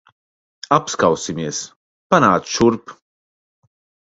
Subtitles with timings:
[0.77, 1.59] Apskausimies.
[2.15, 2.97] Panāc šurp.